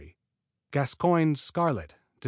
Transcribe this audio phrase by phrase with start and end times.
[0.71, 1.97] Gascoigne's Scarlet Dec.